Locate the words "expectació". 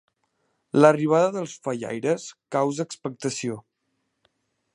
2.91-3.63